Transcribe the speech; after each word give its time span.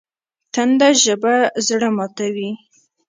تنده 0.53 0.89
ژبه 1.03 1.35
زړه 1.67 1.89
ماتوي 1.97 2.49